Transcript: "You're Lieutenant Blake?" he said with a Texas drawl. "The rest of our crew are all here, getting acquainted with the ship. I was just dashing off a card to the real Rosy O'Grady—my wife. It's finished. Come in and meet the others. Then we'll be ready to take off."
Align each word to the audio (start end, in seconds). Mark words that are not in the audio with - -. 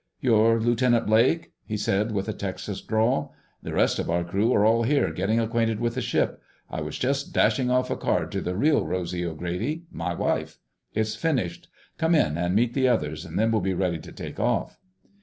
"You're 0.19 0.59
Lieutenant 0.59 1.05
Blake?" 1.05 1.51
he 1.63 1.77
said 1.77 2.11
with 2.11 2.27
a 2.27 2.33
Texas 2.33 2.81
drawl. 2.81 3.35
"The 3.61 3.71
rest 3.75 3.99
of 3.99 4.09
our 4.09 4.23
crew 4.23 4.51
are 4.51 4.65
all 4.65 4.81
here, 4.81 5.11
getting 5.11 5.39
acquainted 5.39 5.79
with 5.79 5.93
the 5.93 6.01
ship. 6.01 6.41
I 6.71 6.81
was 6.81 6.97
just 6.97 7.33
dashing 7.35 7.69
off 7.69 7.91
a 7.91 7.95
card 7.95 8.31
to 8.31 8.41
the 8.41 8.57
real 8.57 8.87
Rosy 8.87 9.23
O'Grady—my 9.23 10.15
wife. 10.15 10.57
It's 10.95 11.15
finished. 11.15 11.67
Come 11.99 12.15
in 12.15 12.35
and 12.35 12.55
meet 12.55 12.73
the 12.73 12.87
others. 12.87 13.25
Then 13.25 13.51
we'll 13.51 13.61
be 13.61 13.75
ready 13.75 13.99
to 13.99 14.11
take 14.11 14.39
off." 14.39 14.79